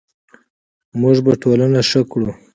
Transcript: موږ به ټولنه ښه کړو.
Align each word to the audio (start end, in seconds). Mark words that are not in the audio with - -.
موږ 1.01 1.17
به 1.25 1.31
ټولنه 1.41 1.79
ښه 1.89 2.01
کړو. 2.11 2.29